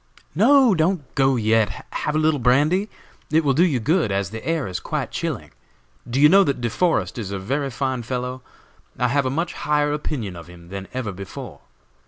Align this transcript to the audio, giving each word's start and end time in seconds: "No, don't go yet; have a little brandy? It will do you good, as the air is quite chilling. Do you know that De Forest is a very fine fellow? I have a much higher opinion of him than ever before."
"No, 0.33 0.73
don't 0.73 1.13
go 1.13 1.35
yet; 1.35 1.85
have 1.91 2.15
a 2.15 2.17
little 2.17 2.39
brandy? 2.39 2.89
It 3.31 3.43
will 3.43 3.53
do 3.53 3.63
you 3.63 3.79
good, 3.79 4.11
as 4.11 4.31
the 4.31 4.43
air 4.43 4.65
is 4.67 4.79
quite 4.79 5.11
chilling. 5.11 5.51
Do 6.09 6.19
you 6.19 6.27
know 6.27 6.43
that 6.43 6.59
De 6.59 6.71
Forest 6.71 7.19
is 7.19 7.29
a 7.31 7.37
very 7.37 7.69
fine 7.69 8.01
fellow? 8.01 8.41
I 8.97 9.09
have 9.09 9.27
a 9.27 9.29
much 9.29 9.53
higher 9.53 9.93
opinion 9.93 10.35
of 10.35 10.47
him 10.47 10.69
than 10.69 10.87
ever 10.91 11.11
before." 11.11 11.59